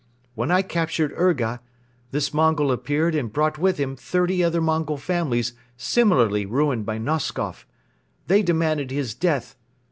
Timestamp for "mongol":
2.33-2.71, 4.59-4.97